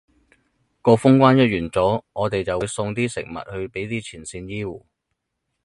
[0.81, 4.85] 個封關一完咗，我哋就會送啲食物去畀啲前線醫護